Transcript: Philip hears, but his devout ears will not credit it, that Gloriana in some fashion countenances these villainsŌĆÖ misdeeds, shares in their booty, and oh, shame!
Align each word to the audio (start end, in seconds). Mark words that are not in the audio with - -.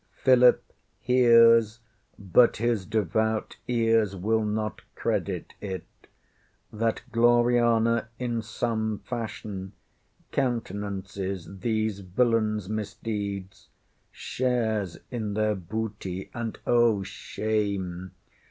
Philip 0.23 0.63
hears, 0.99 1.79
but 2.17 2.57
his 2.57 2.87
devout 2.87 3.57
ears 3.67 4.15
will 4.15 4.43
not 4.43 4.81
credit 4.95 5.53
it, 5.61 5.85
that 6.73 7.03
Gloriana 7.11 8.07
in 8.17 8.41
some 8.41 8.97
fashion 9.05 9.73
countenances 10.31 11.47
these 11.59 12.01
villainsŌĆÖ 12.01 12.69
misdeeds, 12.69 13.69
shares 14.11 14.97
in 15.11 15.35
their 15.35 15.53
booty, 15.53 16.31
and 16.33 16.57
oh, 16.65 17.03
shame! 17.03 18.13